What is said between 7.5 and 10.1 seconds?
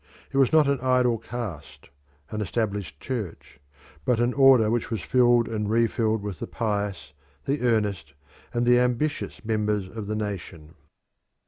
earnest, and the ambitious members of